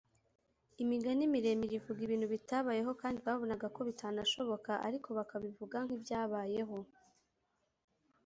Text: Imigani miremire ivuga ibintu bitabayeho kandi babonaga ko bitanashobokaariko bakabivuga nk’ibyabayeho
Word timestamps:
Imigani 0.83 1.23
miremire 1.33 1.73
ivuga 1.79 1.99
ibintu 2.03 2.25
bitabayeho 2.33 2.91
kandi 3.01 3.17
babonaga 3.27 3.67
ko 3.75 3.79
bitanashobokaariko 3.89 5.09
bakabivuga 5.17 5.77
nk’ibyabayeho 5.85 6.77